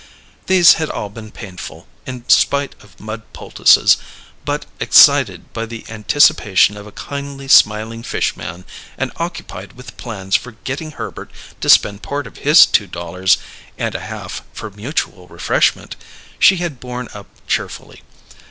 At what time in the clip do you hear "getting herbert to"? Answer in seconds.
10.63-11.69